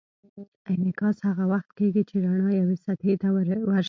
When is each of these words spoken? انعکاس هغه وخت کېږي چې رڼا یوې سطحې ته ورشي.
انعکاس 0.71 1.17
هغه 1.29 1.43
وخت 1.53 1.71
کېږي 1.79 2.03
چې 2.09 2.15
رڼا 2.25 2.49
یوې 2.59 2.77
سطحې 2.85 3.13
ته 3.21 3.27
ورشي. 3.35 3.69